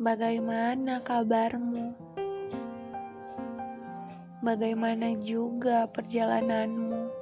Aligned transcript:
bagaimana 0.00 0.96
kabarmu? 1.04 1.92
Bagaimana 4.40 5.12
juga 5.20 5.84
perjalananmu? 5.92 7.12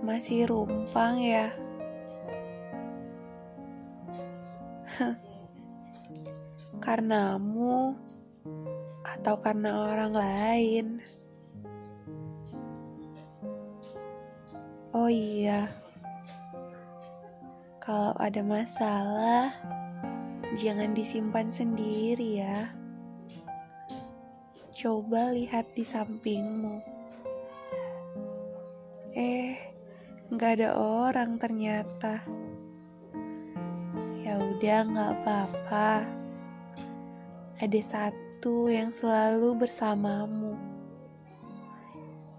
Masih 0.00 0.48
rumpang 0.48 1.20
ya? 1.20 1.52
Karenamu 6.80 7.92
atau 9.04 9.36
karena 9.44 9.84
orang 9.84 10.16
lain? 10.16 11.04
Oh 14.96 15.12
iya, 15.12 15.68
kalau 17.76 18.16
ada 18.16 18.40
masalah, 18.40 19.52
jangan 20.56 20.96
disimpan 20.96 21.52
sendiri 21.52 22.40
ya. 22.40 22.72
Coba 24.72 25.36
lihat 25.36 25.76
di 25.76 25.84
sampingmu. 25.84 26.80
Eh, 29.12 29.58
nggak 30.32 30.52
ada 30.56 30.70
orang 30.78 31.36
ternyata. 31.36 32.24
Ya 34.24 34.40
udah, 34.40 34.78
nggak 34.88 35.12
apa-apa. 35.20 36.08
Ada 37.58 37.80
satu 37.82 38.70
yang 38.72 38.88
selalu 38.88 39.52
bersamamu. 39.58 40.54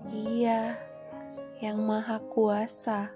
Iya, 0.10 0.80
yang 1.60 1.84
maha 1.84 2.24
kuasa 2.32 3.12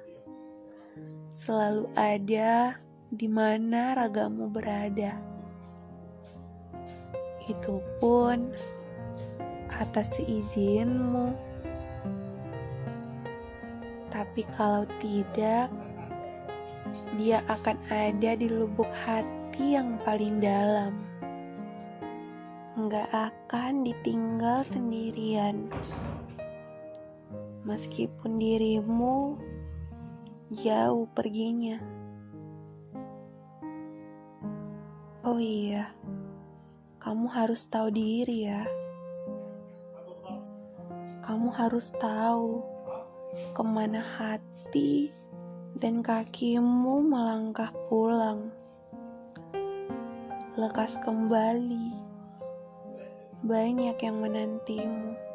selalu 1.34 1.90
ada 1.98 2.78
di 3.14 3.30
mana 3.30 3.94
ragamu 3.94 4.50
berada. 4.50 5.14
Itu 7.46 7.78
pun 8.02 8.50
atas 9.70 10.18
seizinmu. 10.18 11.30
Tapi 14.10 14.42
kalau 14.58 14.90
tidak, 14.98 15.70
dia 17.22 17.46
akan 17.46 17.78
ada 17.94 18.34
di 18.34 18.50
lubuk 18.50 18.90
hati 19.06 19.78
yang 19.78 20.02
paling 20.02 20.42
dalam. 20.42 20.98
Nggak 22.74 23.10
akan 23.14 23.86
ditinggal 23.86 24.66
sendirian. 24.66 25.70
Meskipun 27.62 28.42
dirimu 28.42 29.38
jauh 30.50 31.06
perginya. 31.14 32.03
Oh 35.24 35.40
iya, 35.40 35.88
kamu 37.00 37.32
harus 37.32 37.64
tahu 37.72 37.88
diri 37.96 38.44
ya. 38.44 38.68
Kamu 41.24 41.48
harus 41.56 41.96
tahu 41.96 42.60
ke 43.56 43.64
mana 43.64 44.04
hati 44.04 45.08
dan 45.80 46.04
kakimu 46.04 47.08
melangkah 47.08 47.72
pulang. 47.88 48.52
Lekas 50.60 51.00
kembali, 51.00 51.96
banyak 53.48 53.96
yang 54.04 54.20
menantimu. 54.20 55.33